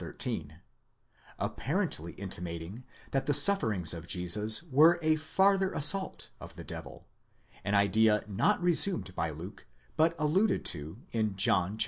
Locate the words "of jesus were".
3.93-4.97